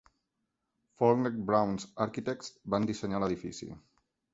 FaulknerBrowns 1.01 1.87
Architects 2.07 2.53
van 2.77 2.93
dissenyar 2.93 3.25
l'edifici. 3.27 3.75